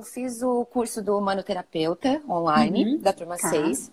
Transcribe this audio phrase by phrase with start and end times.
[0.00, 2.98] eu fiz o curso do manoterapeuta online, uhum.
[2.98, 3.50] da turma tá.
[3.50, 3.92] 6.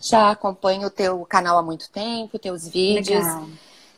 [0.00, 3.24] Já acompanho o teu canal há muito tempo, teus vídeos.
[3.24, 3.48] Legal.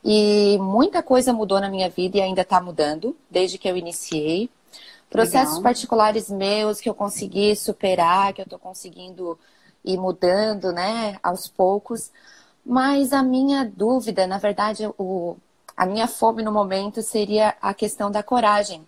[0.05, 4.49] E muita coisa mudou na minha vida e ainda está mudando, desde que eu iniciei.
[5.11, 5.63] Processos Legal.
[5.63, 9.39] particulares meus que eu consegui superar, que eu estou conseguindo
[9.85, 12.11] ir mudando, né, aos poucos.
[12.65, 15.37] Mas a minha dúvida, na verdade, o,
[15.77, 18.87] a minha fome no momento seria a questão da coragem,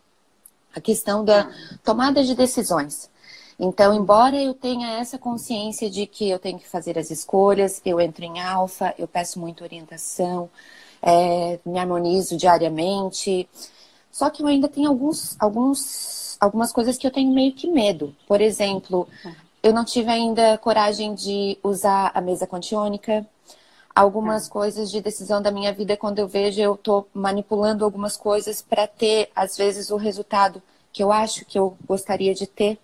[0.76, 1.50] a questão da
[1.82, 3.10] tomada de decisões.
[3.58, 7.98] Então, embora eu tenha essa consciência de que eu tenho que fazer as escolhas, eu
[7.98, 10.50] entro em alfa, eu peço muita orientação,
[11.00, 13.48] é, me harmonizo diariamente,
[14.12, 18.14] só que eu ainda tenho alguns, alguns, algumas coisas que eu tenho meio que medo.
[18.28, 19.08] Por exemplo,
[19.62, 23.26] eu não tive ainda coragem de usar a mesa quantiônica,
[23.96, 28.60] algumas coisas de decisão da minha vida, quando eu vejo, eu estou manipulando algumas coisas
[28.60, 30.62] para ter, às vezes, o resultado
[30.92, 32.78] que eu acho que eu gostaria de ter.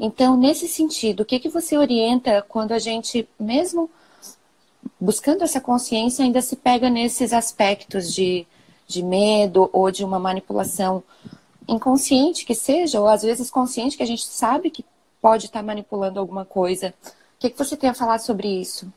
[0.00, 3.90] Então, nesse sentido, o que, que você orienta quando a gente, mesmo
[4.98, 8.46] buscando essa consciência, ainda se pega nesses aspectos de,
[8.86, 11.04] de medo ou de uma manipulação
[11.68, 14.82] inconsciente que seja, ou às vezes consciente, que a gente sabe que
[15.20, 16.94] pode estar manipulando alguma coisa.
[17.04, 18.90] O que, que você tem a falar sobre isso?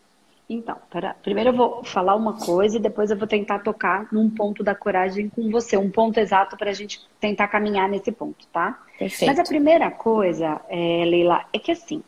[0.47, 4.29] Então, para, primeiro eu vou falar uma coisa e depois eu vou tentar tocar num
[4.29, 8.45] ponto da coragem com você, um ponto exato para a gente tentar caminhar nesse ponto,
[8.47, 8.79] tá?
[8.97, 9.27] Perfeito.
[9.27, 12.03] Mas a primeira coisa, é, Leila, é que assim,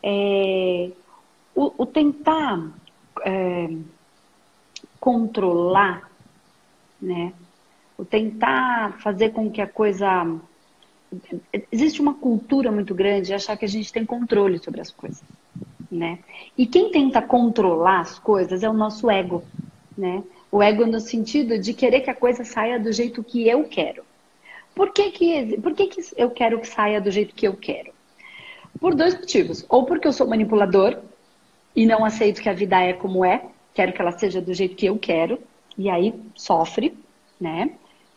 [0.00, 0.90] é,
[1.56, 2.70] o, o, tentar
[3.24, 3.68] é,
[5.00, 6.08] controlar,
[7.00, 7.32] né?
[7.98, 10.24] O tentar fazer com que a coisa.
[11.70, 15.22] Existe uma cultura muito grande de achar que a gente tem controle sobre as coisas
[15.92, 16.18] né?
[16.56, 19.44] E quem tenta controlar as coisas é o nosso ego,
[19.96, 20.24] né?
[20.50, 24.02] O ego no sentido de querer que a coisa saia do jeito que eu quero.
[24.74, 27.92] Por que que, por que, que eu quero que saia do jeito que eu quero?
[28.80, 29.64] Por dois motivos.
[29.68, 30.98] Ou porque eu sou manipulador
[31.76, 33.44] e não aceito que a vida é como é,
[33.74, 35.38] quero que ela seja do jeito que eu quero,
[35.76, 36.96] e aí sofre,
[37.40, 37.70] né?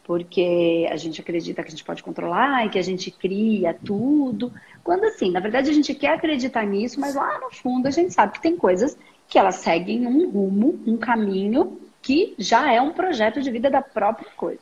[0.05, 4.53] Porque a gente acredita que a gente pode controlar e que a gente cria tudo,
[4.83, 8.13] quando assim, na verdade a gente quer acreditar nisso, mas lá no fundo a gente
[8.13, 8.95] sabe que tem coisas
[9.27, 13.81] que elas seguem um rumo, um caminho que já é um projeto de vida da
[13.81, 14.61] própria coisa.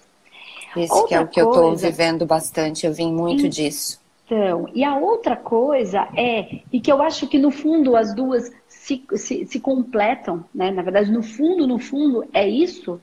[0.78, 4.02] Esse outra que é o que coisa, eu estou vivendo bastante, eu vim muito disso.
[4.26, 8.50] Então, e a outra coisa é, e que eu acho que no fundo as duas
[8.70, 10.72] se, se, se completam, né?
[10.72, 13.00] Na verdade, no fundo, no fundo, é isso,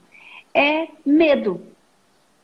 [0.53, 1.61] é medo.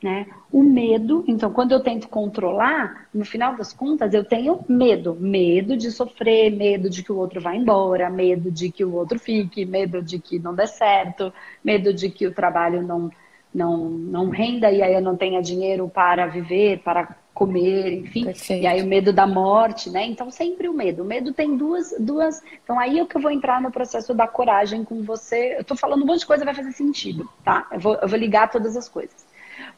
[0.02, 0.28] Né?
[0.52, 5.18] O medo, então, quando eu tento controlar, no final das contas, eu tenho medo.
[5.19, 9.18] Medo de sofrer, medo de que o outro vá embora, medo de que o outro
[9.18, 13.09] fique, medo de que não dê certo, medo de que o trabalho não,
[13.53, 18.25] não, não renda e aí eu não tenha dinheiro para viver, para comer, enfim.
[18.25, 18.63] Perfeito.
[18.63, 20.06] E aí o medo da morte, né?
[20.06, 21.03] Então, sempre o medo.
[21.03, 22.41] O medo tem duas, duas.
[22.63, 25.56] Então, aí é que eu vou entrar no processo da coragem com você.
[25.57, 27.68] Eu tô falando um monte de coisa, vai fazer sentido, tá?
[27.72, 29.26] Eu vou, eu vou ligar todas as coisas.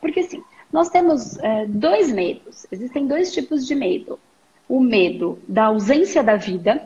[0.02, 2.66] Porque assim, nós temos é, dois medos.
[2.72, 4.20] Existem dois tipos de medo.
[4.68, 6.82] O medo da ausência da vida.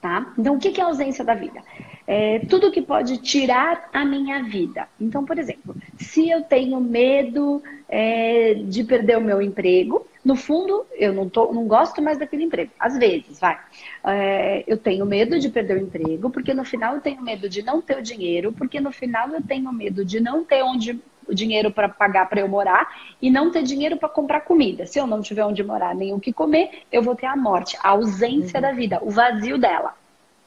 [0.00, 0.32] Tá?
[0.38, 1.60] Então, o que é a ausência da vida?
[2.06, 4.88] É tudo que pode tirar a minha vida.
[5.00, 10.84] Então, por exemplo, se eu tenho medo é, de perder o meu emprego, no fundo,
[10.92, 12.70] eu não, tô, não gosto mais daquele emprego.
[12.78, 13.58] Às vezes, vai.
[14.04, 17.62] É, eu tenho medo de perder o emprego, porque no final eu tenho medo de
[17.62, 21.34] não ter o dinheiro, porque no final eu tenho medo de não ter onde o
[21.34, 22.88] dinheiro para pagar para eu morar
[23.20, 24.86] e não ter dinheiro para comprar comida.
[24.86, 27.76] Se eu não tiver onde morar nem o que comer, eu vou ter a morte,
[27.82, 28.62] a ausência uhum.
[28.62, 29.94] da vida, o vazio dela,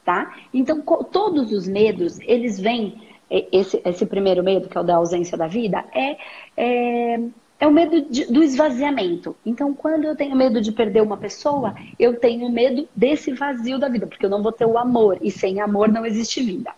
[0.04, 0.34] tá?
[0.52, 5.38] Então, todos os medos, eles vêm esse, esse primeiro medo, que é o da ausência
[5.38, 6.16] da vida, é,
[6.56, 7.20] é,
[7.60, 9.36] é o medo de, do esvaziamento.
[9.46, 13.88] Então, quando eu tenho medo de perder uma pessoa, eu tenho medo desse vazio da
[13.88, 16.72] vida, porque eu não vou ter o amor, e sem amor não existe vida,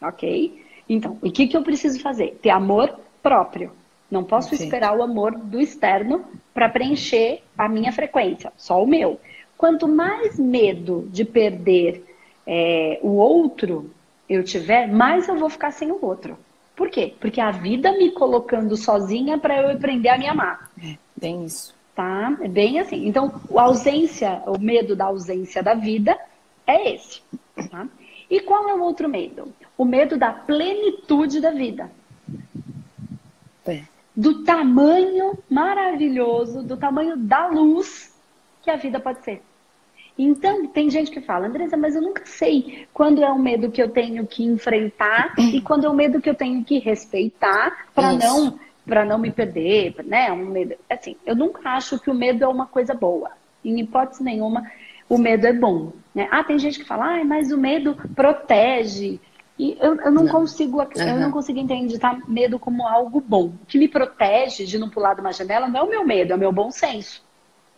[0.00, 0.64] ok?
[0.88, 2.38] Então, o que, que eu preciso fazer?
[2.40, 3.72] Ter amor próprio.
[4.10, 4.64] Não posso Sim.
[4.64, 6.24] esperar o amor do externo
[6.54, 9.20] para preencher a minha frequência, só o meu.
[9.56, 12.04] Quanto mais medo de perder
[12.46, 13.90] é, o outro
[14.28, 16.38] eu tiver, mais eu vou ficar sem o outro.
[16.74, 17.14] Por quê?
[17.20, 20.70] Porque a vida me colocando sozinha para eu aprender a me amar.
[20.82, 21.74] É, bem isso.
[21.94, 22.38] Tá?
[22.40, 23.06] É bem assim.
[23.08, 26.16] Então, a ausência, o medo da ausência da vida
[26.66, 27.20] é esse.
[27.70, 27.88] Tá?
[28.30, 29.52] E qual é o outro medo?
[29.76, 31.90] O medo da plenitude da vida
[34.16, 38.14] do tamanho maravilhoso, do tamanho da luz
[38.62, 39.42] que a vida pode ser.
[40.18, 43.80] Então, tem gente que fala, Andresa, mas eu nunca sei quando é um medo que
[43.80, 48.12] eu tenho que enfrentar e quando é um medo que eu tenho que respeitar para
[48.12, 50.32] não para não me perder, né?
[50.32, 50.74] Um medo.
[50.88, 53.30] Assim, eu nunca acho que o medo é uma coisa boa.
[53.62, 54.68] Em hipótese nenhuma,
[55.08, 55.92] o medo é bom.
[56.14, 56.26] Né?
[56.30, 59.20] Ah, tem gente que fala, ah, mas o medo protege.
[59.58, 60.88] E eu, eu não, não, consigo, uhum.
[60.96, 63.46] eu não consigo entender tá, medo como algo bom.
[63.46, 66.32] O que me protege de não pular de uma janela não é o meu medo,
[66.32, 67.22] é o meu bom senso.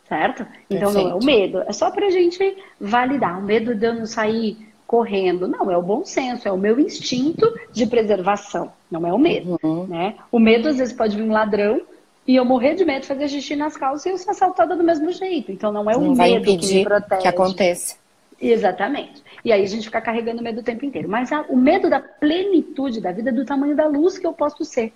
[0.06, 0.44] Certo?
[0.68, 1.08] Então Perfeito.
[1.08, 1.62] não é o medo.
[1.66, 3.38] É só pra gente validar.
[3.38, 5.46] O medo de eu não sair correndo.
[5.46, 8.72] Não, é o bom senso, é o meu instinto de preservação.
[8.90, 9.56] Não é o medo.
[9.62, 9.86] Uhum.
[9.86, 10.16] Né?
[10.32, 11.80] O medo, às vezes, pode vir um ladrão
[12.26, 14.82] e eu morrer de medo de fazer xixi nas calças e eu ser assaltada do
[14.82, 15.52] mesmo jeito.
[15.52, 17.22] Então não é o não medo que me protege.
[17.22, 17.96] que aconteça.
[18.40, 19.22] Exatamente.
[19.44, 21.08] E aí a gente fica carregando medo o tempo inteiro.
[21.08, 24.64] Mas o medo da plenitude da vida é do tamanho da luz que eu posso
[24.64, 24.92] ser.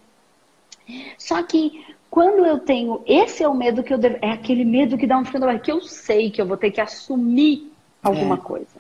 [1.19, 4.97] Só que quando eu tenho, esse é o medo que eu devo, é aquele medo
[4.97, 7.73] que dá um frio na barriga, que eu sei que eu vou ter que assumir
[8.03, 8.39] alguma é.
[8.39, 8.77] coisa.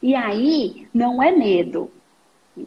[0.00, 1.90] E aí não é medo,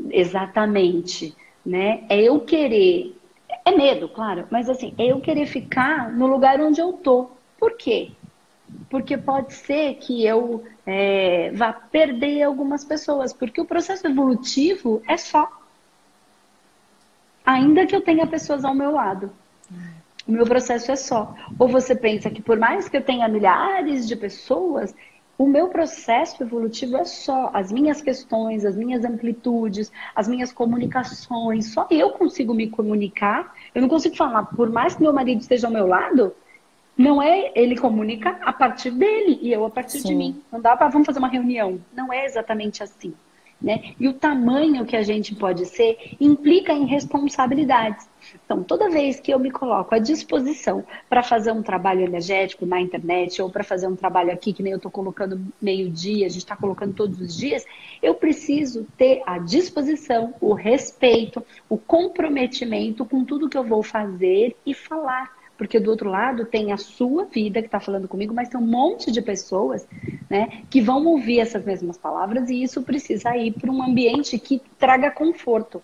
[0.09, 1.35] exatamente,
[1.65, 2.03] né?
[2.09, 3.15] É eu querer,
[3.63, 7.29] é medo, claro, mas assim, é eu querer ficar no lugar onde eu tô.
[7.57, 8.11] Por quê?
[8.89, 15.17] porque pode ser que eu é, vá perder algumas pessoas, porque o processo evolutivo é
[15.17, 15.49] só.
[17.45, 19.31] Ainda que eu tenha pessoas ao meu lado.
[20.27, 21.35] O meu processo é só.
[21.57, 24.93] Ou você pensa que por mais que eu tenha milhares de pessoas,
[25.37, 27.49] o meu processo evolutivo é só.
[27.53, 33.55] As minhas questões, as minhas amplitudes, as minhas comunicações, só eu consigo me comunicar.
[33.73, 36.35] Eu não consigo falar, por mais que meu marido esteja ao meu lado,
[37.01, 40.09] não é ele comunica a partir dele e eu a partir Sim.
[40.09, 40.41] de mim.
[40.51, 41.79] Não dá para vamos fazer uma reunião.
[41.93, 43.13] Não é exatamente assim.
[43.61, 43.93] Né?
[43.99, 48.09] E o tamanho que a gente pode ser implica em responsabilidades.
[48.43, 52.81] Então, toda vez que eu me coloco à disposição para fazer um trabalho energético na
[52.81, 56.39] internet ou para fazer um trabalho aqui, que nem eu estou colocando meio-dia, a gente
[56.39, 57.63] está colocando todos os dias,
[58.01, 64.55] eu preciso ter a disposição, o respeito, o comprometimento com tudo que eu vou fazer
[64.65, 68.49] e falar porque do outro lado tem a sua vida que está falando comigo, mas
[68.49, 69.87] tem um monte de pessoas
[70.27, 74.59] né, que vão ouvir essas mesmas palavras e isso precisa ir para um ambiente que
[74.79, 75.79] traga conforto.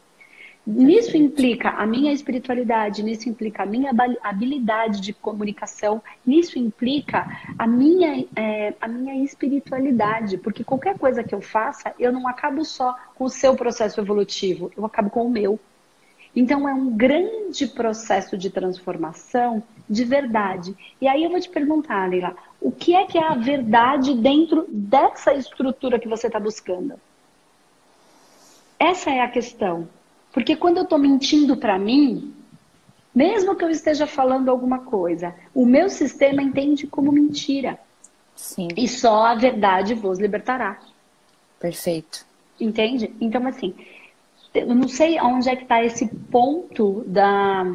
[0.66, 3.92] Nisso implica a minha espiritualidade, nisso implica a minha
[4.24, 11.36] habilidade de comunicação, nisso implica a minha, é, a minha espiritualidade, porque qualquer coisa que
[11.36, 15.30] eu faça, eu não acabo só com o seu processo evolutivo, eu acabo com o
[15.30, 15.60] meu.
[16.40, 20.76] Então é um grande processo de transformação de verdade.
[21.02, 24.68] E aí eu vou te perguntar, Leila, o que é que é a verdade dentro
[24.70, 26.94] dessa estrutura que você está buscando?
[28.78, 29.90] Essa é a questão.
[30.32, 32.32] Porque quando eu estou mentindo para mim,
[33.16, 37.80] mesmo que eu esteja falando alguma coisa, o meu sistema entende como mentira.
[38.36, 38.68] Sim.
[38.78, 40.80] E só a verdade vos libertará.
[41.60, 42.28] Perfeito.
[42.60, 43.12] Entende?
[43.20, 43.74] Então, assim,
[44.60, 47.66] eu não sei onde é que está esse ponto da,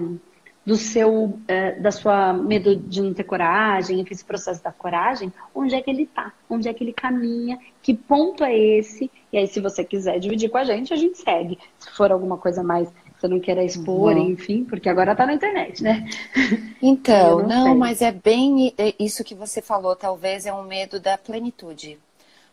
[0.65, 5.75] do seu, é, da sua medo de não ter coragem, esse processo da coragem, onde
[5.75, 9.47] é que ele está, onde é que ele caminha, que ponto é esse, e aí
[9.47, 11.59] se você quiser dividir com a gente, a gente segue.
[11.79, 14.31] Se for alguma coisa mais que você não queira expor, uhum.
[14.31, 16.09] enfim, porque agora está na internet, né?
[16.85, 20.99] Então, não, não mas é bem é isso que você falou, talvez é um medo
[20.99, 21.97] da plenitude,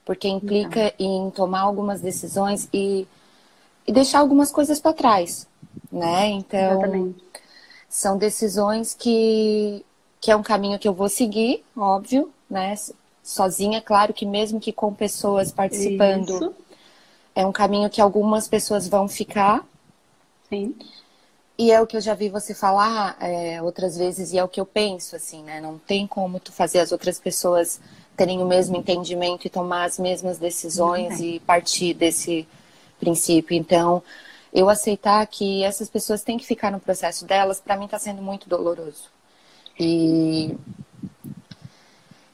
[0.06, 1.28] porque implica então.
[1.28, 3.08] em tomar algumas decisões e
[3.90, 5.48] e deixar algumas coisas para trás,
[5.92, 6.28] né?
[6.28, 7.24] Então, Exatamente.
[7.90, 9.84] são decisões que,
[10.22, 12.76] que é um caminho que eu vou seguir, óbvio, né?
[13.24, 16.56] Sozinha, claro que mesmo que com pessoas participando, Isso.
[17.34, 19.66] é um caminho que algumas pessoas vão ficar.
[20.50, 20.76] Sim.
[21.58, 24.48] E é o que eu já vi você falar é, outras vezes, e é o
[24.48, 25.60] que eu penso, assim, né?
[25.60, 27.82] Não tem como tu fazer as outras pessoas
[28.16, 32.48] terem o mesmo entendimento e tomar as mesmas decisões e partir desse
[33.00, 33.56] princípio.
[33.56, 34.04] Então,
[34.54, 38.22] eu aceitar que essas pessoas têm que ficar no processo delas, para mim está sendo
[38.22, 39.10] muito doloroso.
[39.80, 40.56] E,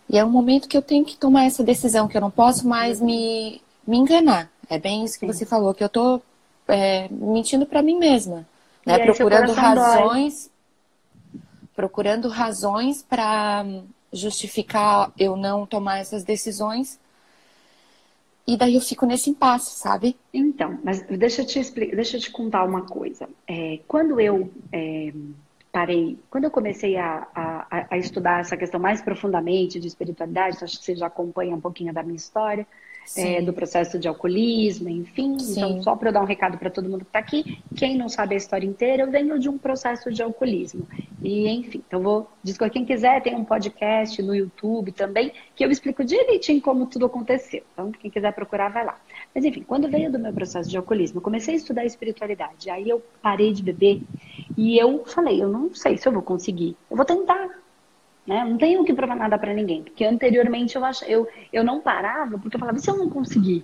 [0.09, 2.67] e é um momento que eu tenho que tomar essa decisão, que eu não posso
[2.67, 4.49] mais me, me enganar.
[4.69, 5.33] É bem isso que Sim.
[5.33, 6.21] você falou, que eu estou
[6.67, 8.45] é, mentindo para mim mesma,
[8.85, 8.97] né?
[8.99, 10.49] procurando razões,
[11.33, 11.41] dói.
[11.75, 13.65] procurando razões para
[14.11, 16.97] justificar eu não tomar essas decisões
[18.47, 20.15] e daí eu fico nesse impasse, sabe?
[20.33, 23.27] Então, mas deixa eu te explicar, deixa eu te contar uma coisa.
[23.47, 25.11] É, quando eu é,
[25.71, 30.77] parei, quando eu comecei a, a, a, estudar essa questão mais profundamente de espiritualidade, acho
[30.79, 32.67] que você já acompanha um pouquinho da minha história.
[33.15, 35.37] É, do processo de alcoolismo, enfim.
[35.39, 35.51] Sim.
[35.51, 38.09] Então, só para eu dar um recado para todo mundo que está aqui, quem não
[38.09, 40.87] sabe a história inteira, eu venho de um processo de alcoolismo.
[41.21, 45.71] E, enfim, então vou dizer quem quiser, tem um podcast no YouTube também, que eu
[45.71, 47.63] explico direitinho como tudo aconteceu.
[47.73, 48.97] Então, quem quiser procurar, vai lá.
[49.33, 52.69] Mas, enfim, quando veio do meu processo de alcoolismo, eu comecei a estudar espiritualidade.
[52.69, 54.01] Aí eu parei de beber
[54.57, 56.75] e eu falei, eu não sei se eu vou conseguir.
[56.89, 57.64] Eu vou tentar.
[58.25, 58.43] Né?
[58.43, 61.03] Não tenho que provar nada para ninguém, porque anteriormente eu, ach...
[61.07, 63.63] eu, eu não parava, porque eu falava, e se eu não conseguir?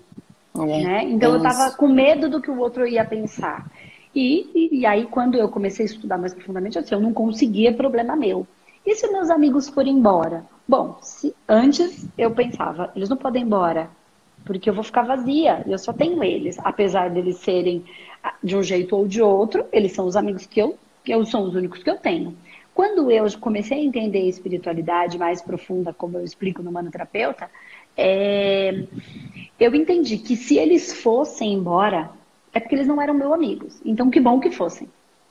[0.55, 1.03] É, né?
[1.05, 3.65] Então é eu estava com medo do que o outro ia pensar.
[4.13, 7.13] E, e, e, aí, quando eu comecei a estudar mais profundamente, eu disse, eu não
[7.13, 8.45] conseguia, é problema meu.
[8.85, 10.43] E se meus amigos forem embora?
[10.67, 13.89] Bom, se, antes eu pensava, eles não podem ir embora,
[14.45, 16.59] porque eu vou ficar vazia, eu só tenho eles.
[16.59, 17.85] Apesar deles serem
[18.23, 21.25] ah, de um jeito ou de outro, eles são os amigos que eu, que eu
[21.25, 22.35] são os únicos que eu tenho.
[22.73, 27.49] Quando eu comecei a entender a espiritualidade mais profunda, como eu explico no Manoterapeuta,
[27.97, 28.85] é,
[29.59, 32.09] eu entendi que se eles fossem embora,
[32.53, 33.81] é porque eles não eram meus amigos.
[33.85, 34.87] Então, que bom que fossem.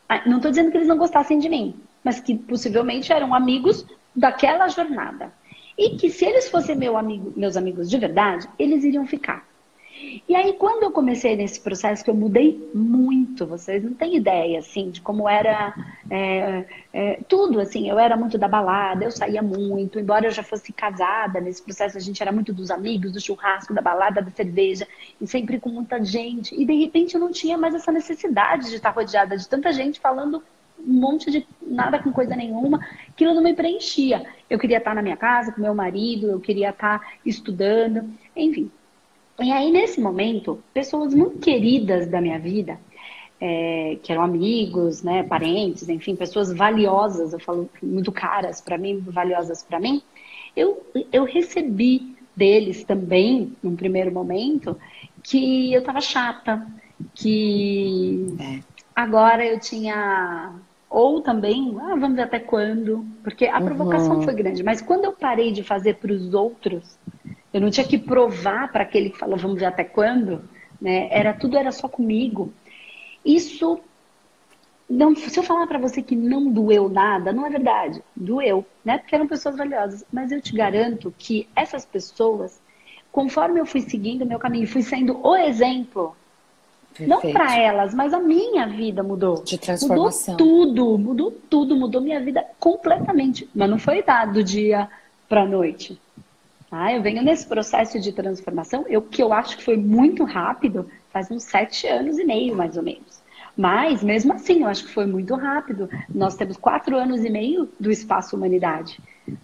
[0.09, 3.87] Ah, não estou dizendo que eles não gostassem de mim, mas que possivelmente eram amigos
[4.15, 5.33] daquela jornada.
[5.79, 9.50] E que se eles fossem meu amigo, meus amigos de verdade, eles iriam ficar.
[10.29, 14.59] E aí, quando eu comecei nesse processo, que eu mudei muito, vocês não têm ideia,
[14.59, 15.75] assim, de como era
[16.09, 20.43] é, é, tudo, assim, eu era muito da balada, eu saía muito, embora eu já
[20.43, 24.31] fosse casada, nesse processo a gente era muito dos amigos, do churrasco, da balada, da
[24.31, 24.87] cerveja,
[25.21, 28.77] e sempre com muita gente, e de repente eu não tinha mais essa necessidade de
[28.77, 30.43] estar rodeada de tanta gente falando
[30.79, 34.25] um monte de nada com coisa nenhuma, aquilo não me preenchia.
[34.49, 38.71] Eu queria estar na minha casa com meu marido, eu queria estar estudando, enfim.
[39.41, 42.79] E aí, nesse momento, pessoas muito queridas da minha vida,
[43.41, 48.99] é, que eram amigos, né, parentes, enfim, pessoas valiosas, eu falo muito caras para mim,
[49.01, 50.03] valiosas para mim,
[50.55, 54.77] eu, eu recebi deles também, num primeiro momento,
[55.23, 56.67] que eu tava chata,
[57.15, 58.61] que é.
[58.95, 60.53] agora eu tinha.
[60.89, 64.23] Ou também, ah, vamos ver até quando, porque a provocação uhum.
[64.23, 66.99] foi grande, mas quando eu parei de fazer para os outros,
[67.53, 70.43] eu não tinha que provar para aquele que falou, vamos ver até quando,
[70.81, 71.09] né?
[71.11, 72.53] Era tudo era só comigo.
[73.25, 73.81] Isso
[74.91, 78.03] não, se eu falar para você que não doeu nada, não é verdade.
[78.17, 78.99] Doeu, né?
[78.99, 80.05] Porque eram pessoas valiosas.
[80.13, 82.61] Mas eu te garanto que essas pessoas,
[83.13, 86.17] conforme eu fui seguindo o meu caminho, fui sendo o exemplo.
[86.89, 87.09] Perfeito.
[87.09, 89.45] Não para elas, mas a minha vida mudou.
[89.45, 90.35] De transformação.
[90.35, 93.49] Mudou tudo, mudou tudo, mudou minha vida completamente.
[93.55, 94.89] Mas não foi dado do dia
[95.29, 96.01] para noite.
[96.71, 100.89] Ah, eu venho nesse processo de transformação, eu que eu acho que foi muito rápido,
[101.11, 103.21] faz uns sete anos e meio, mais ou menos.
[103.57, 105.89] Mas, mesmo assim, eu acho que foi muito rápido.
[106.15, 108.99] Nós temos quatro anos e meio do Espaço Humanidade.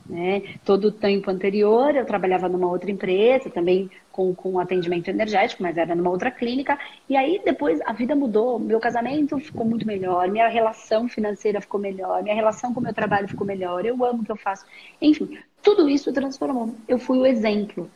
[0.08, 0.42] Né?
[0.64, 5.76] Todo o tempo anterior, eu trabalhava numa outra empresa, também com, com atendimento energético, mas
[5.76, 6.78] era numa outra clínica.
[7.06, 8.58] E aí, depois, a vida mudou.
[8.58, 12.94] Meu casamento ficou muito melhor, minha relação financeira ficou melhor, minha relação com o meu
[12.94, 14.64] trabalho ficou melhor, eu amo o que eu faço.
[15.00, 16.74] Enfim, tudo isso transformou.
[16.88, 17.90] Eu fui o exemplo.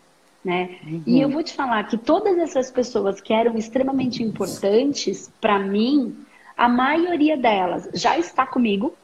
[0.45, 0.79] Né?
[0.87, 1.03] Uhum.
[1.07, 6.17] E eu vou te falar que todas essas pessoas que eram extremamente importantes para mim,
[6.57, 8.95] a maioria delas já está comigo,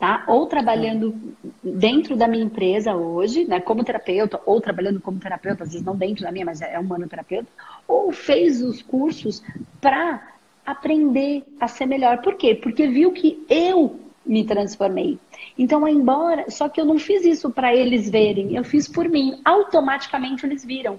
[0.00, 0.24] tá?
[0.26, 1.14] Ou trabalhando
[1.62, 5.94] dentro da minha empresa hoje, né, como terapeuta, ou trabalhando como terapeuta, às vezes não
[5.94, 7.48] dentro da minha, mas é humano terapeuta,
[7.86, 9.42] ou fez os cursos
[9.78, 10.26] para
[10.64, 12.22] aprender a ser melhor.
[12.22, 12.54] Por quê?
[12.54, 15.18] Porque viu que eu me transformei.
[15.58, 19.38] Então, embora, só que eu não fiz isso para eles verem, eu fiz por mim.
[19.44, 20.98] Automaticamente eles viram.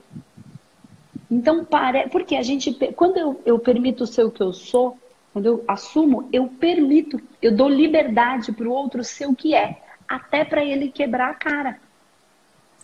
[1.29, 4.95] Então, para, porque a gente, quando eu, eu permito ser o que eu sou,
[5.33, 9.81] quando eu assumo, eu permito, eu dou liberdade para o outro ser o que é,
[10.07, 11.79] até para ele quebrar a cara.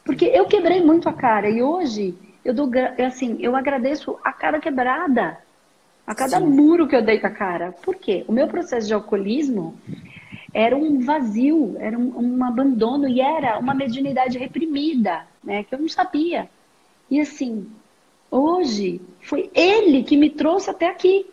[0.06, 2.72] Porque eu quebrei muito a cara e hoje eu dou,
[3.06, 5.38] assim, eu agradeço a cara quebrada,
[6.06, 6.46] a cada Sim.
[6.46, 7.74] muro que eu dei com a cara.
[7.84, 8.24] Por quê?
[8.26, 9.78] O meu processo de alcoolismo
[10.54, 15.66] era um vazio, era um, um abandono e era uma mediunidade reprimida, né?
[15.66, 16.50] Que eu não sabia.
[17.12, 17.68] E assim,
[18.32, 21.26] hoje foi ele que me trouxe até aqui.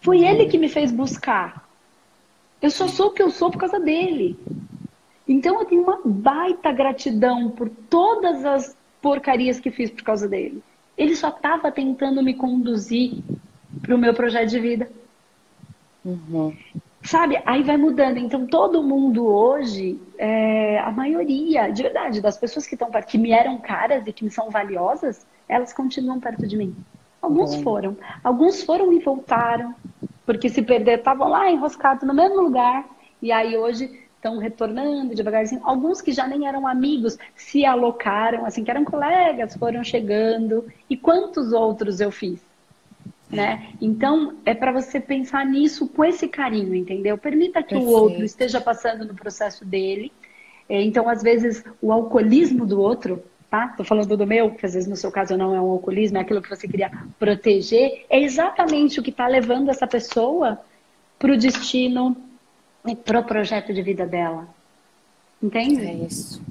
[0.00, 1.68] Foi ele que me fez buscar.
[2.60, 4.38] Eu só sou o que eu sou por causa dele.
[5.26, 10.62] Então eu tenho uma baita gratidão por todas as porcarias que fiz por causa dele.
[10.96, 13.22] Ele só estava tentando me conduzir
[13.82, 14.90] para o meu projeto de vida.
[16.04, 16.56] Uhum.
[17.02, 17.40] Sabe?
[17.46, 18.18] Aí vai mudando.
[18.18, 23.30] Então, todo mundo hoje, é, a maioria, de verdade, das pessoas que estão que me
[23.30, 26.74] eram caras e que me são valiosas, elas continuam perto de mim.
[27.20, 27.62] Alguns Bom.
[27.62, 27.96] foram.
[28.22, 29.74] Alguns foram e voltaram,
[30.24, 32.88] porque se perder, estavam lá enroscados no mesmo lugar.
[33.20, 35.60] E aí hoje estão retornando devagarzinho.
[35.64, 40.66] Alguns que já nem eram amigos se alocaram, assim, que eram colegas, foram chegando.
[40.88, 42.40] E quantos outros eu fiz?
[43.30, 43.74] Né?
[43.80, 47.18] Então, é para você pensar nisso com esse carinho, entendeu?
[47.18, 47.90] Permita que Perfeito.
[47.90, 50.10] o outro esteja passando no processo dele.
[50.68, 53.68] É, então, às vezes, o alcoolismo do outro, tá?
[53.68, 56.20] Tô falando do meu, que às vezes no seu caso não é um alcoolismo, é
[56.20, 60.60] aquilo que você queria proteger, é exatamente o que está levando essa pessoa
[61.18, 62.16] para o destino
[63.04, 64.48] pro projeto de vida dela.
[65.42, 65.84] Entende?
[65.84, 66.42] É isso.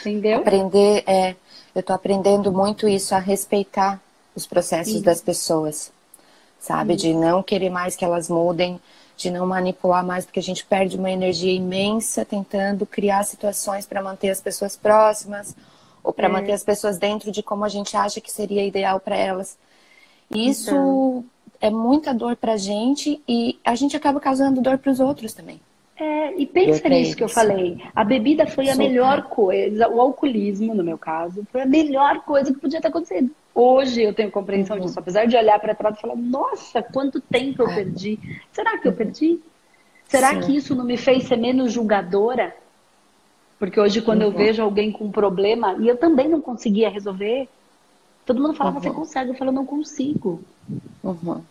[0.00, 0.40] Entendeu?
[0.40, 1.34] Aprender, é,
[1.74, 4.00] eu tô aprendendo muito isso, a respeitar
[4.34, 5.92] os processos das pessoas,
[6.58, 6.96] sabe?
[6.96, 8.80] De não querer mais que elas mudem,
[9.16, 14.02] de não manipular mais, porque a gente perde uma energia imensa tentando criar situações para
[14.02, 15.54] manter as pessoas próximas
[16.04, 16.30] ou para é.
[16.30, 19.58] manter as pessoas dentro de como a gente acha que seria ideal para elas.
[20.30, 21.24] Isso então
[21.60, 25.60] é muita dor pra gente e a gente acaba causando dor para os outros também.
[25.96, 27.80] É, e pensa nisso que eu falei.
[27.94, 32.52] A bebida foi a melhor coisa, o alcoolismo, no meu caso, foi a melhor coisa
[32.52, 33.30] que podia ter acontecido.
[33.54, 34.82] Hoje eu tenho compreensão uhum.
[34.82, 37.74] disso, apesar de olhar para trás e falar, nossa, quanto tempo eu é.
[37.76, 38.18] perdi.
[38.52, 39.38] Será que eu perdi?
[40.08, 40.40] Será Sim.
[40.40, 42.54] que isso não me fez ser menos julgadora?
[43.58, 44.28] Porque hoje, quando uhum.
[44.28, 47.48] eu vejo alguém com um problema e eu também não conseguia resolver,
[48.26, 48.80] todo mundo fala, uhum.
[48.80, 49.30] você consegue?
[49.30, 50.42] Eu falo, não consigo.
[51.02, 51.42] Uhum.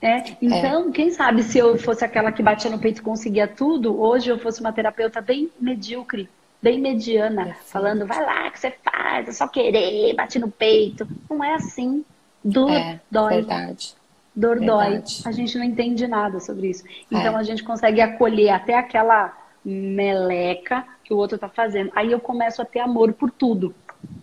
[0.00, 0.92] É, então, é.
[0.92, 4.38] quem sabe se eu fosse aquela que batia no peito e conseguia tudo, hoje eu
[4.38, 6.28] fosse uma terapeuta bem medíocre,
[6.62, 11.06] bem mediana, falando, vai lá que você faz, é só querer, bate no peito.
[11.28, 12.04] Não é assim.
[12.44, 13.34] Dor é, dói.
[13.36, 13.94] Verdade.
[14.34, 15.22] Dor verdade.
[15.22, 15.22] dói.
[15.24, 16.84] A gente não entende nada sobre isso.
[17.10, 17.40] Então é.
[17.40, 21.90] a gente consegue acolher até aquela meleca que o outro está fazendo.
[21.96, 23.74] Aí eu começo a ter amor por tudo.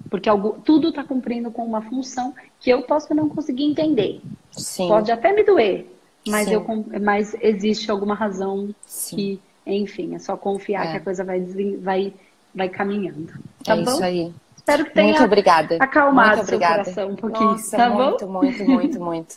[0.08, 4.22] Porque algo, tudo está cumprindo com uma função que eu posso não conseguir entender.
[4.52, 4.88] Sim.
[4.88, 5.88] Pode até me doer,
[6.28, 6.64] mas, eu,
[7.02, 9.16] mas existe alguma razão Sim.
[9.16, 10.92] que, enfim, é só confiar é.
[10.92, 11.42] que a coisa vai,
[11.82, 12.14] vai,
[12.54, 13.34] vai caminhando.
[13.64, 13.92] Tá é bom?
[13.92, 14.34] isso aí.
[14.56, 15.78] Espero que tenha muito obrigada.
[15.80, 16.84] acalmado muito obrigada.
[16.86, 17.52] seu coração um pouquinho.
[17.52, 18.32] Nossa, tá muito, bom?
[18.32, 19.36] muito, muito, muito.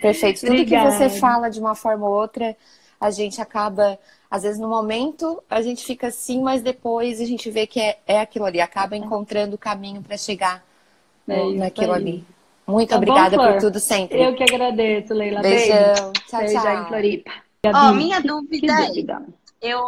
[0.00, 0.40] Perfeito.
[0.40, 0.90] Tudo obrigada.
[0.90, 2.56] que você fala de uma forma ou outra,
[2.98, 3.98] a gente acaba,
[4.30, 7.98] às vezes no momento a gente fica assim, mas depois a gente vê que é,
[8.06, 10.64] é aquilo ali, acaba encontrando o caminho para chegar
[11.28, 12.02] é naquilo aí.
[12.02, 12.24] ali.
[12.66, 14.20] Muito tá obrigada bom, por tudo sempre.
[14.20, 15.40] Eu que agradeço, Leila.
[15.40, 16.12] Beijão.
[16.28, 16.82] Tchau, Beijo tchau.
[16.82, 17.32] em Floripa.
[17.66, 19.82] Ó, oh, minha dúvida é, eu,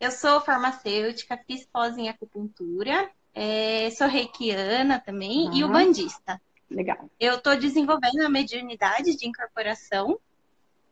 [0.00, 6.40] eu sou farmacêutica, fiz pós em acupuntura, é, sou reikiana também e o bandista.
[6.70, 6.98] Legal.
[7.20, 10.18] Eu estou desenvolvendo a mediunidade de incorporação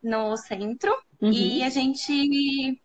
[0.03, 1.31] no centro uhum.
[1.33, 2.81] e a gente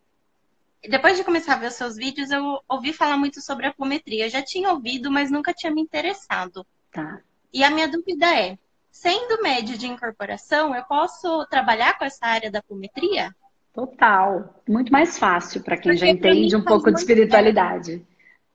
[0.89, 4.25] depois de começar a ver os seus vídeos, eu ouvi falar muito sobre apometria.
[4.25, 6.65] Eu já tinha ouvido, mas nunca tinha me interessado.
[6.91, 7.21] Tá.
[7.51, 8.57] E a minha dúvida é,
[8.91, 13.35] sendo médio de incorporação, eu posso trabalhar com essa área da apometria?
[13.73, 14.61] Total.
[14.67, 18.05] Muito mais fácil para quem Porque já entende um pouco de espiritualidade.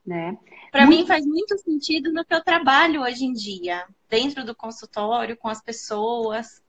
[0.05, 0.37] Né?
[0.71, 1.01] Para muito...
[1.01, 5.47] mim faz muito sentido no que eu trabalho hoje em dia, dentro do consultório, com
[5.47, 6.61] as pessoas.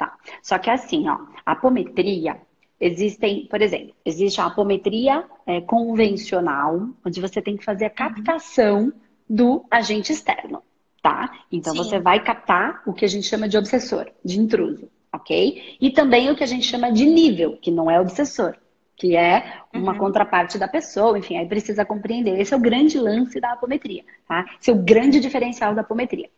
[0.00, 0.16] Tá.
[0.42, 2.40] Só que assim, ó, a apometria,
[2.80, 7.94] existem, por exemplo, existe a apometria é, convencional, onde você tem que fazer a uhum.
[7.94, 8.92] captação
[9.28, 10.62] do agente externo
[11.02, 11.30] tá?
[11.50, 11.78] Então Sim.
[11.78, 15.76] você vai captar o que a gente chama de obsessor, de intruso, ok?
[15.80, 18.54] E também o que a gente chama de nível, que não é obsessor,
[18.96, 19.98] que é uma uhum.
[19.98, 22.38] contraparte da pessoa, enfim, aí precisa compreender.
[22.38, 24.44] Esse é o grande lance da apometria, tá?
[24.60, 26.28] Esse é o grande diferencial da apometria.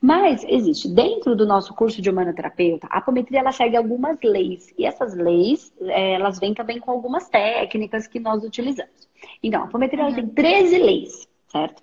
[0.00, 4.72] Mas existe, dentro do nosso curso de humanoterapeuta, a apometria ela segue algumas leis.
[4.78, 9.08] E essas leis, é, elas vêm também com algumas técnicas que nós utilizamos.
[9.42, 10.14] Então, a apometria uhum.
[10.14, 11.82] tem 13 leis certo?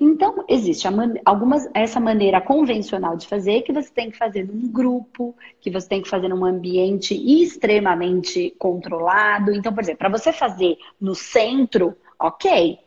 [0.00, 4.68] Então, existe man algumas, essa maneira convencional de fazer que você tem que fazer num
[4.68, 9.54] grupo, que você tem que fazer num ambiente extremamente controlado.
[9.54, 12.78] Então, por exemplo, para você fazer no centro, ok,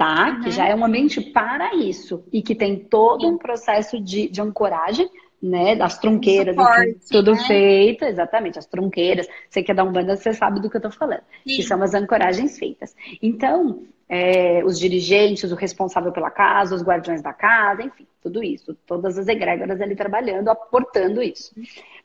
[0.00, 0.30] tá?
[0.30, 0.40] Uhum.
[0.40, 4.40] Que já é um ambiente para isso e que tem todo um processo de, de
[4.40, 5.06] ancoragem
[5.42, 7.44] né, das tronqueiras, Suporte, enfim, tudo né?
[7.46, 9.28] feito, exatamente, as tronqueiras.
[9.46, 11.20] Você que é da Umbanda, você sabe do que eu tô falando.
[11.46, 11.56] Sim.
[11.56, 12.96] Que são as ancoragens feitas.
[13.20, 18.74] Então, é, os dirigentes, o responsável pela casa, os guardiões da casa, enfim, tudo isso.
[18.86, 21.54] Todas as egrégoras ali trabalhando, aportando isso.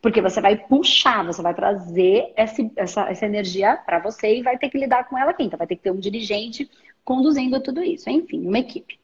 [0.01, 4.57] Porque você vai puxar, você vai trazer essa, essa, essa energia para você e vai
[4.57, 5.47] ter que lidar com ela quem?
[5.47, 6.69] Então vai ter que ter um dirigente
[7.05, 8.09] conduzindo tudo isso.
[8.09, 8.99] Enfim, uma equipe.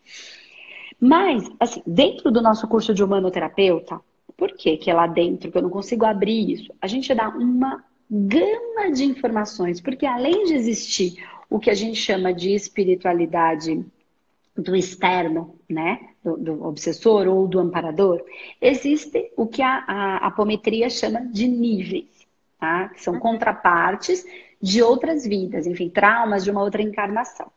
[0.99, 4.01] Mas, assim, dentro do nosso curso de humanoterapeuta,
[4.35, 6.73] por que que é lá dentro que eu não consigo abrir isso?
[6.81, 11.95] A gente dá uma gama de informações, porque além de existir o que a gente
[11.95, 13.85] chama de espiritualidade
[14.55, 18.23] do externo, né, do, do obsessor ou do amparador,
[18.59, 22.27] existe o que a, a apometria chama de níveis,
[22.59, 22.89] tá?
[22.89, 24.25] Que são contrapartes
[24.61, 27.51] de outras vidas, enfim, traumas de uma outra encarnação.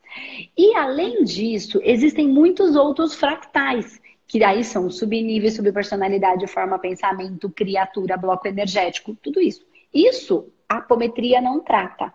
[0.56, 8.16] E além disso, existem muitos outros fractais, que aí são subníveis, subpersonalidade, forma, pensamento, criatura,
[8.16, 9.64] bloco energético, tudo isso.
[9.92, 12.12] Isso a apometria não trata.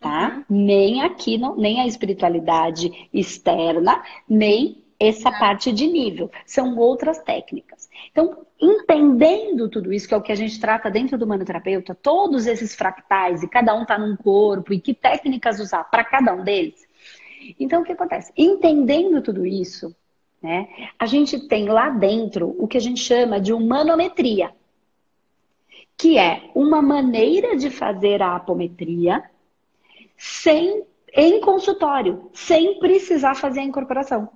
[0.00, 0.44] Tá?
[0.50, 0.64] Uhum.
[0.64, 5.38] Nem aqui, não, nem a espiritualidade externa, nem essa uhum.
[5.38, 6.30] parte de nível.
[6.46, 7.88] São outras técnicas.
[8.10, 12.46] Então, entendendo tudo isso, que é o que a gente trata dentro do manoterapeuta, todos
[12.46, 16.44] esses fractais, e cada um está num corpo, e que técnicas usar para cada um
[16.44, 16.86] deles.
[17.58, 18.32] Então, o que acontece?
[18.36, 19.94] Entendendo tudo isso,
[20.40, 24.52] né, a gente tem lá dentro o que a gente chama de humanometria,
[25.96, 29.22] que é uma maneira de fazer a apometria
[30.16, 30.84] sem
[31.14, 34.28] em consultório, sem precisar fazer a incorporação.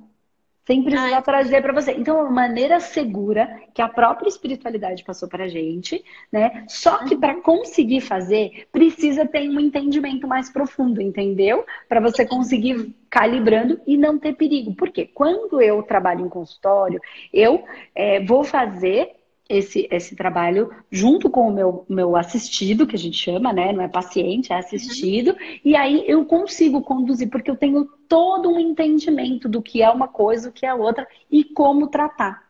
[0.66, 1.92] Sem precisar Ai, trazer para você.
[1.92, 6.64] Então, é uma maneira segura que a própria espiritualidade passou para a gente, né?
[6.66, 11.64] Só que para conseguir fazer, precisa ter um entendimento mais profundo, entendeu?
[11.88, 14.74] Para você conseguir calibrando e não ter perigo.
[14.74, 15.08] Por quê?
[15.14, 17.00] Quando eu trabalho em consultório,
[17.32, 19.15] eu é, vou fazer
[19.48, 23.72] esse, esse trabalho junto com o meu, meu assistido, que a gente chama, né?
[23.72, 25.30] Não é paciente, é assistido.
[25.30, 25.58] Uhum.
[25.64, 30.08] E aí eu consigo conduzir, porque eu tenho todo um entendimento do que é uma
[30.08, 32.45] coisa, o que é outra e como tratar.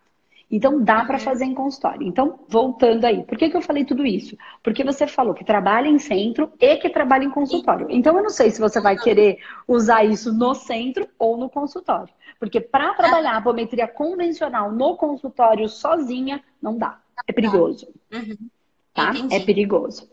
[0.50, 1.24] Então dá para uhum.
[1.24, 2.06] fazer em consultório.
[2.06, 4.36] Então, voltando aí, por que, que eu falei tudo isso?
[4.62, 7.88] Porque você falou que trabalha em centro e que trabalha em consultório.
[7.90, 12.12] Então eu não sei se você vai querer usar isso no centro ou no consultório.
[12.38, 17.00] Porque para trabalhar a apometria convencional no consultório sozinha, não dá.
[17.26, 17.88] É perigoso.
[18.12, 18.36] Uhum.
[18.94, 19.12] Tá?
[19.30, 20.08] É perigoso.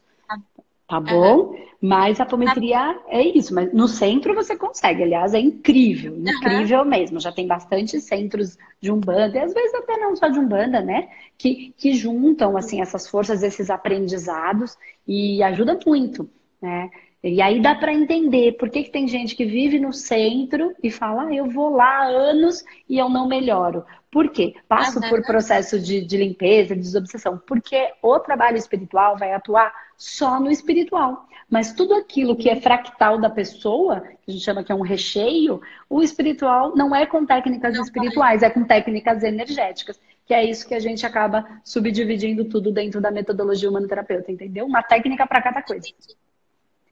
[0.87, 1.37] Tá, bom?
[1.37, 1.63] Uhum.
[1.81, 3.53] Mas a apometria é isso.
[3.53, 5.03] Mas no centro você consegue.
[5.03, 6.17] Aliás, é incrível.
[6.17, 6.85] Incrível uhum.
[6.85, 7.19] mesmo.
[7.19, 11.09] Já tem bastante centros de Umbanda, e às vezes até não só de Umbanda, né?
[11.37, 16.29] Que, que juntam, assim, essas forças, esses aprendizados e ajudam muito,
[16.61, 16.89] né?
[17.23, 20.91] E aí dá para entender por que, que tem gente que vive no centro e
[20.91, 23.85] fala, ah, eu vou lá há anos e eu não melhoro.
[24.13, 24.53] Por quê?
[24.67, 27.41] Passo por processo de, de limpeza, de desobsessão.
[27.47, 31.25] Porque o trabalho espiritual vai atuar só no espiritual.
[31.49, 34.83] Mas tudo aquilo que é fractal da pessoa, que a gente chama que é um
[34.83, 39.99] recheio, o espiritual não é com técnicas não espirituais, é com técnicas energéticas.
[40.27, 44.67] Que é isso que a gente acaba subdividindo tudo dentro da metodologia humanoterapeuta, entendeu?
[44.67, 45.87] Uma técnica para cada coisa.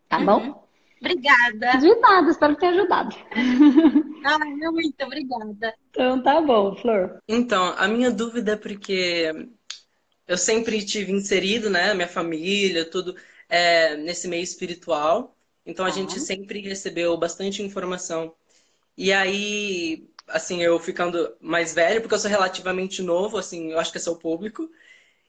[0.09, 0.55] Tá uhum.
[1.01, 1.79] Obrigada.
[1.79, 3.15] De nada, espero ter ajudado.
[4.23, 5.73] Ah, muito obrigada.
[5.89, 7.19] Então tá bom, Flor.
[7.27, 9.31] Então, a minha dúvida é porque
[10.27, 13.15] eu sempre tive inserido, né, minha família, tudo
[13.49, 15.35] é, nesse meio espiritual.
[15.65, 15.91] Então a ah.
[15.91, 18.35] gente sempre recebeu bastante informação.
[18.95, 23.91] E aí, assim, eu ficando mais velho, porque eu sou relativamente novo, assim, eu acho
[23.91, 24.69] que é seu público.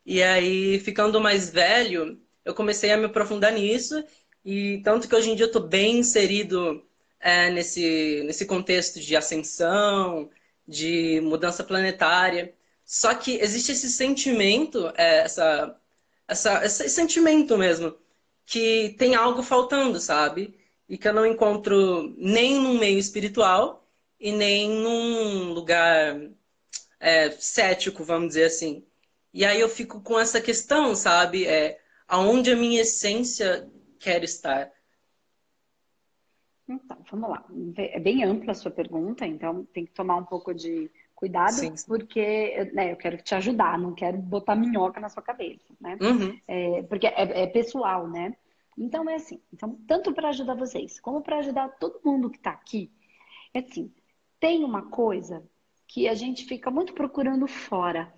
[0.04, 4.04] E aí, ficando mais velho, eu comecei a me aprofundar nisso
[4.44, 6.84] e tanto que hoje em dia eu estou bem inserido
[7.20, 10.28] é, nesse, nesse contexto de ascensão,
[10.66, 12.54] de mudança planetária.
[12.84, 15.76] Só que existe esse sentimento, é, essa,
[16.26, 17.96] essa, esse sentimento mesmo,
[18.44, 20.58] que tem algo faltando, sabe?
[20.88, 23.86] E que eu não encontro nem no meio espiritual
[24.20, 26.20] e nem num lugar
[27.00, 28.84] é, cético, vamos dizer assim.
[29.32, 31.46] E aí eu fico com essa questão, sabe?
[31.46, 33.68] É, aonde a minha essência
[34.02, 34.70] quer estar?
[36.68, 37.44] Então, vamos lá.
[37.76, 41.76] É bem ampla a sua pergunta, então tem que tomar um pouco de cuidado, sim,
[41.76, 41.86] sim.
[41.86, 45.96] porque né, eu quero te ajudar, não quero botar minhoca na sua cabeça, né?
[46.00, 46.38] Uhum.
[46.48, 48.34] É, porque é, é, pessoal, né?
[48.76, 52.50] Então é assim, então, tanto para ajudar vocês, como para ajudar todo mundo que está
[52.50, 52.90] aqui,
[53.54, 53.92] é assim,
[54.40, 55.44] tem uma coisa
[55.86, 58.12] que a gente fica muito procurando fora.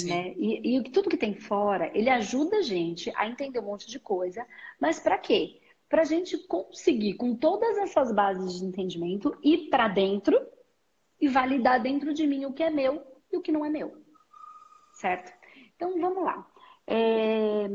[0.00, 0.32] Né?
[0.36, 3.98] E, e tudo que tem fora, ele ajuda a gente a entender um monte de
[4.00, 4.46] coisa,
[4.80, 5.60] mas para quê?
[5.88, 10.40] Para a gente conseguir, com todas essas bases de entendimento, ir para dentro
[11.20, 14.02] e validar dentro de mim o que é meu e o que não é meu.
[14.94, 15.30] Certo?
[15.76, 16.46] Então vamos lá.
[16.86, 17.68] É...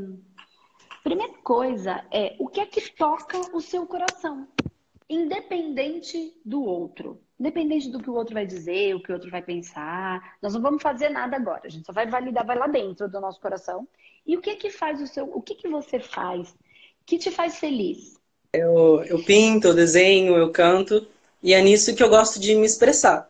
[1.04, 4.48] Primeira coisa é o que é que toca o seu coração,
[5.08, 7.22] independente do outro.
[7.40, 10.62] Independente do que o outro vai dizer, o que o outro vai pensar, nós não
[10.62, 11.62] vamos fazer nada agora.
[11.66, 13.88] A gente só vai validar, vai lá dentro do nosso coração.
[14.26, 16.56] E o que que faz o seu, o que que você faz
[17.06, 18.20] que te faz feliz?
[18.52, 21.08] Eu, eu pinto, eu desenho, eu canto
[21.44, 23.30] e é nisso que eu gosto de me expressar.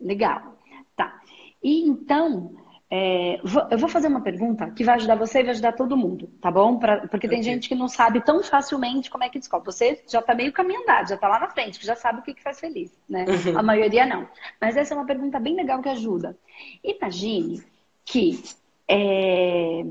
[0.00, 0.56] Legal,
[0.96, 1.20] tá.
[1.62, 2.54] E então
[2.94, 6.28] é, eu vou fazer uma pergunta que vai ajudar você e vai ajudar todo mundo,
[6.42, 6.78] tá bom?
[6.78, 7.54] Pra, porque tem okay.
[7.54, 9.64] gente que não sabe tão facilmente como é que descobre.
[9.72, 12.22] Você já tá meio caminho andado, já tá lá na frente, que já sabe o
[12.22, 13.24] que, que faz feliz, né?
[13.24, 13.58] Uhum.
[13.58, 14.28] A maioria não.
[14.60, 16.36] Mas essa é uma pergunta bem legal que ajuda.
[16.84, 17.64] Imagine
[18.04, 18.42] que
[18.86, 19.86] é,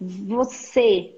[0.00, 1.14] você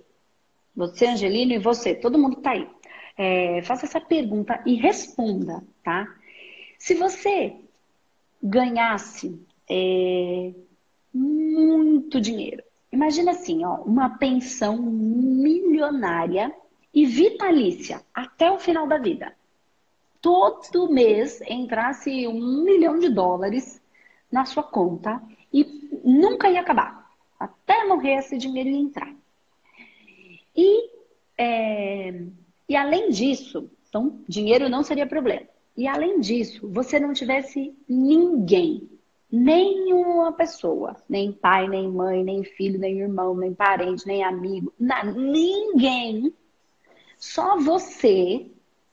[0.76, 2.68] Você, Angelino, e você, todo mundo que tá aí.
[3.16, 6.06] É, faça essa pergunta e responda, tá?
[6.78, 7.56] Se você
[8.42, 10.52] ganhasse é,
[11.16, 16.54] muito dinheiro, imagina assim, ó, uma pensão milionária
[16.92, 19.34] e vitalícia até o final da vida.
[20.20, 23.80] Todo mês entrasse um milhão de dólares
[24.30, 27.10] na sua conta e nunca ia acabar.
[27.38, 29.14] Até morrer esse dinheiro ia entrar.
[30.56, 30.90] E,
[31.38, 32.22] é,
[32.68, 35.46] e além disso, então, dinheiro não seria problema.
[35.76, 38.88] E além disso, você não tivesse ninguém,
[39.30, 45.12] nenhuma pessoa, nem pai, nem mãe, nem filho, nem irmão, nem parente, nem amigo, nada,
[45.12, 46.32] ninguém,
[47.18, 48.46] só você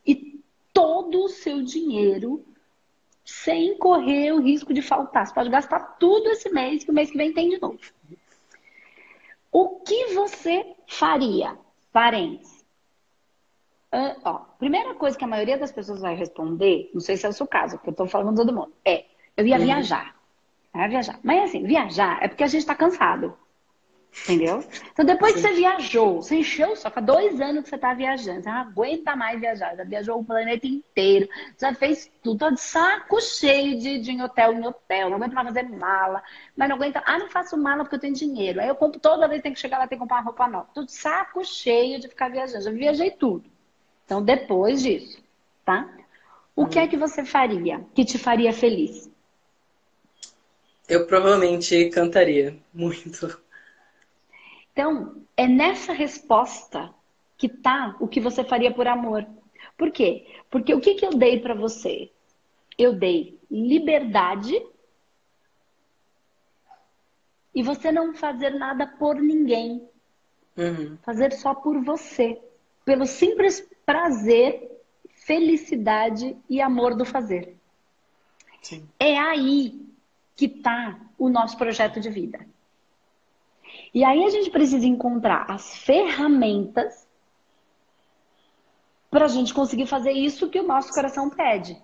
[0.06, 0.39] e
[0.74, 2.43] todo o seu dinheiro
[3.24, 5.26] sem correr o risco de faltar.
[5.26, 7.80] Você pode gastar tudo esse mês, que o mês que vem tem de novo.
[9.52, 11.58] O que você faria?
[11.91, 12.63] Parentes.
[13.93, 17.30] Uh, ó, primeira coisa que a maioria das pessoas vai responder, não sei se é
[17.30, 19.06] o seu caso, porque eu tô falando todo mundo, é:
[19.38, 19.65] eu ia uhum.
[19.65, 20.15] viajar.
[20.73, 21.19] Eu ia viajar.
[21.23, 23.38] Mas assim, viajar é porque a gente tá cansado.
[24.23, 24.63] Entendeu?
[24.91, 25.41] Então, depois Sim.
[25.41, 28.57] que você viajou, você encheu só, faz dois anos que você está viajando, você não
[28.57, 31.27] aguenta mais viajar, já viajou o planeta inteiro,
[31.59, 35.47] já fez tudo, tô de saco cheio de, de hotel em hotel, não aguento mais
[35.47, 36.21] fazer mala,
[36.55, 39.27] mas não aguenta, ah, não faço mala porque eu tenho dinheiro, aí eu compro toda
[39.27, 41.43] vez que tem que chegar lá, tem que comprar uma roupa nova, tô de saco
[41.43, 43.49] cheio de ficar viajando, já viajei tudo.
[44.05, 45.23] Então, depois disso,
[45.65, 45.89] tá?
[46.55, 46.67] O hum.
[46.67, 49.12] que é que você faria que te faria feliz?
[50.93, 53.41] Eu provavelmente cantaria muito.
[54.71, 56.93] Então, é nessa resposta
[57.36, 59.25] que tá o que você faria por amor.
[59.75, 60.27] Por quê?
[60.51, 62.12] Porque o que, que eu dei para você?
[62.77, 64.53] Eu dei liberdade
[67.56, 69.89] e você não fazer nada por ninguém.
[70.56, 70.95] Uhum.
[71.01, 72.39] Fazer só por você.
[72.86, 74.79] Pelo simples prazer,
[75.10, 77.58] felicidade e amor do fazer.
[78.62, 78.88] Sim.
[78.99, 79.91] É aí
[80.36, 82.46] que está o nosso projeto de vida.
[83.93, 87.08] E aí a gente precisa encontrar as ferramentas
[89.10, 91.78] para a gente conseguir fazer isso que o nosso coração pede.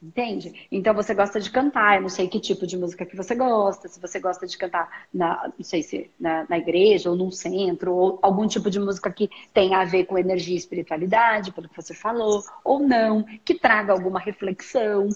[0.00, 0.68] Entende?
[0.70, 3.88] Então você gosta de cantar, eu não sei que tipo de música que você gosta,
[3.88, 7.92] se você gosta de cantar na, não sei se na, na, igreja ou num centro,
[7.92, 11.74] ou algum tipo de música que tenha a ver com energia e espiritualidade, pelo que
[11.74, 15.08] você falou, ou não, que traga alguma reflexão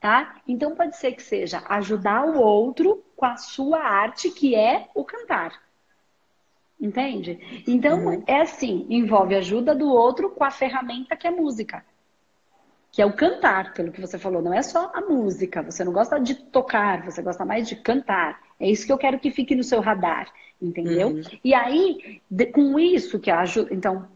[0.00, 0.40] tá?
[0.48, 5.04] Então pode ser que seja ajudar o outro com a sua arte, que é o
[5.04, 5.52] cantar.
[6.80, 7.62] Entende?
[7.68, 8.24] Então uhum.
[8.26, 11.84] é assim, envolve ajuda do outro com a ferramenta que é música.
[12.90, 15.62] Que é o cantar, pelo que você falou, não é só a música.
[15.62, 18.40] Você não gosta de tocar, você gosta mais de cantar.
[18.58, 21.08] É isso que eu quero que fique no seu radar, entendeu?
[21.08, 21.22] Uhum.
[21.44, 22.20] E aí,
[22.52, 24.08] com isso que ajuda, então,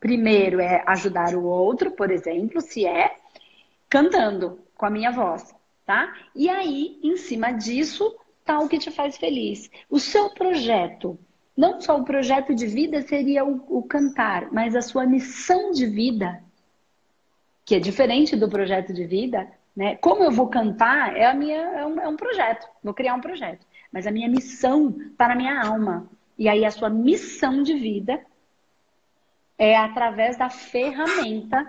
[0.00, 3.16] primeiro é ajudar o outro, por exemplo, se é
[3.88, 6.14] cantando com a minha voz, tá?
[6.34, 9.68] E aí, em cima disso, tá o que te faz feliz.
[9.90, 11.18] O seu projeto,
[11.54, 15.84] não só o projeto de vida seria o, o cantar, mas a sua missão de
[15.84, 16.42] vida,
[17.64, 19.96] que é diferente do projeto de vida, né?
[19.96, 23.20] Como eu vou cantar é a minha é um, é um projeto, vou criar um
[23.20, 26.08] projeto, mas a minha missão está na minha alma.
[26.38, 28.24] E aí a sua missão de vida
[29.58, 31.66] é através da ferramenta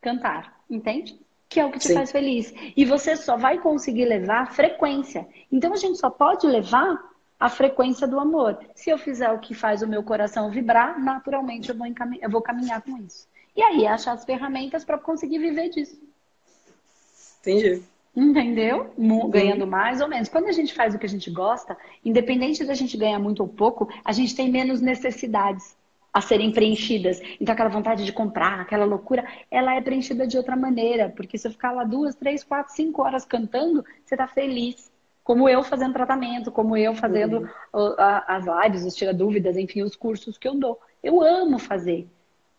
[0.00, 1.19] cantar, entende?
[1.50, 1.94] Que é o que te Sim.
[1.94, 2.54] faz feliz.
[2.76, 5.26] E você só vai conseguir levar a frequência.
[5.50, 6.96] Então a gente só pode levar
[7.40, 8.56] a frequência do amor.
[8.72, 11.88] Se eu fizer o que faz o meu coração vibrar, naturalmente eu vou,
[12.22, 13.28] eu vou caminhar com isso.
[13.56, 16.00] E aí achar as ferramentas para conseguir viver disso.
[17.40, 17.82] Entendi.
[18.14, 18.92] Entendeu?
[19.28, 20.28] Ganhando mais ou menos.
[20.28, 23.48] Quando a gente faz o que a gente gosta, independente da gente ganhar muito ou
[23.48, 25.76] pouco, a gente tem menos necessidades
[26.12, 27.20] a serem preenchidas.
[27.40, 31.08] Então, aquela vontade de comprar, aquela loucura, ela é preenchida de outra maneira.
[31.08, 34.90] Porque se eu ficar lá duas, três, quatro, cinco horas cantando, você está feliz.
[35.22, 37.94] Como eu fazendo tratamento, como eu fazendo uhum.
[38.26, 40.80] as lives, os tira dúvidas, enfim, os cursos que eu dou.
[41.02, 42.08] Eu amo fazer,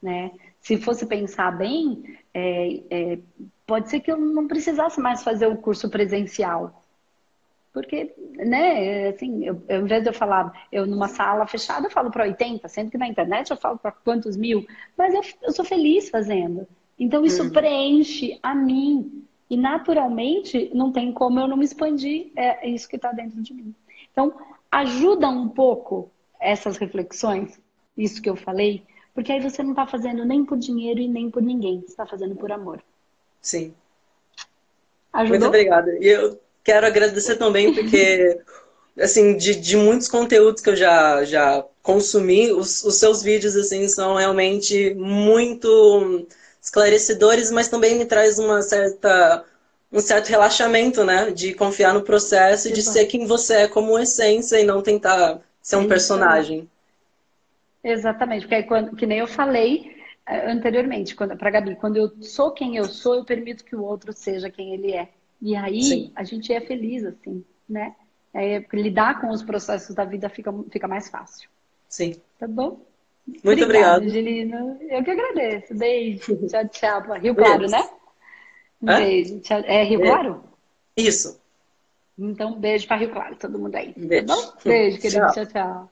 [0.01, 0.31] né?
[0.61, 3.19] Se fosse pensar bem, é, é,
[3.65, 6.80] pode ser que eu não precisasse mais fazer o curso presencial.
[7.73, 12.11] Porque, né, assim, eu, ao invés de eu falar, eu numa sala fechada, eu falo
[12.11, 14.65] para 80, sendo que na internet eu falo para quantos mil,
[14.97, 16.67] mas eu, eu, sou feliz fazendo.
[16.99, 17.49] Então isso uhum.
[17.49, 19.25] preenche a mim.
[19.49, 23.53] E naturalmente não tem como eu não me expandir, é isso que está dentro de
[23.53, 23.75] mim.
[24.11, 24.33] Então,
[24.69, 27.59] ajuda um pouco essas reflexões,
[27.97, 31.29] isso que eu falei, porque aí você não está fazendo nem por dinheiro e nem
[31.29, 32.81] por ninguém, você está fazendo por amor.
[33.41, 33.73] Sim.
[35.11, 35.39] Ajudou?
[35.39, 35.97] Muito obrigada.
[35.99, 38.39] E eu quero agradecer também, porque
[38.99, 43.87] assim, de, de muitos conteúdos que eu já, já consumi, os, os seus vídeos, assim,
[43.87, 46.27] são realmente muito
[46.61, 49.45] esclarecedores, mas também me traz uma certa
[49.91, 51.31] um certo relaxamento, né?
[51.31, 55.41] De confiar no processo e de ser quem você é como essência e não tentar
[55.61, 56.69] ser um personagem.
[57.83, 59.91] Exatamente, porque aí, quando, que nem eu falei
[60.27, 64.13] eh, anteriormente para Gabi, quando eu sou quem eu sou, eu permito que o outro
[64.13, 65.09] seja quem ele é.
[65.41, 66.11] E aí Sim.
[66.15, 67.95] a gente é feliz, assim, né?
[68.33, 71.49] É, lidar com os processos da vida fica, fica mais fácil.
[71.89, 72.15] Sim.
[72.39, 72.79] Tá bom?
[73.43, 74.77] Muito obrigada, Angelina.
[74.89, 75.75] Eu que agradeço.
[75.75, 76.37] Beijo.
[76.47, 77.13] tchau, tchau.
[77.19, 77.89] Rio Claro, né?
[78.81, 79.39] Um beijo.
[79.41, 79.59] Tchau.
[79.59, 80.43] É Rio Claro?
[80.95, 81.39] Isso.
[82.17, 83.93] Então, beijo para Rio Claro, todo mundo aí.
[83.93, 84.25] Tá beijo.
[84.25, 84.53] Tá bom?
[84.63, 85.25] Beijo, querido.
[85.27, 85.33] tchau.
[85.33, 85.45] tchau.
[85.47, 85.91] tchau.